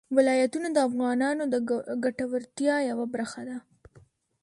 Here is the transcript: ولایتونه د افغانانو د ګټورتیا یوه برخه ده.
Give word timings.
ولایتونه 0.15 0.67
د 0.73 0.77
افغانانو 0.87 1.43
د 1.53 1.55
ګټورتیا 2.03 2.75
یوه 2.89 3.05
برخه 3.13 3.41
ده. 3.49 3.57